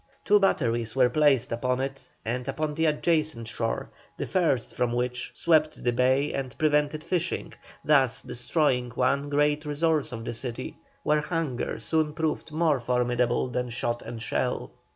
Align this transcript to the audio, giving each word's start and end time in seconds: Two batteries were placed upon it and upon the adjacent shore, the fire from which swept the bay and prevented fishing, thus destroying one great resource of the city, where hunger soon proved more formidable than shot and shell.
Two 0.25 0.39
batteries 0.39 0.95
were 0.95 1.11
placed 1.11 1.51
upon 1.51 1.79
it 1.79 2.09
and 2.25 2.47
upon 2.47 2.73
the 2.73 2.87
adjacent 2.87 3.47
shore, 3.47 3.91
the 4.17 4.25
fire 4.25 4.57
from 4.57 4.93
which 4.93 5.29
swept 5.35 5.83
the 5.83 5.91
bay 5.91 6.33
and 6.33 6.57
prevented 6.57 7.03
fishing, 7.03 7.53
thus 7.85 8.23
destroying 8.23 8.89
one 8.95 9.29
great 9.29 9.63
resource 9.63 10.11
of 10.11 10.25
the 10.25 10.33
city, 10.33 10.75
where 11.03 11.21
hunger 11.21 11.77
soon 11.77 12.13
proved 12.15 12.51
more 12.51 12.79
formidable 12.79 13.47
than 13.49 13.69
shot 13.69 14.01
and 14.01 14.23
shell. 14.23 14.71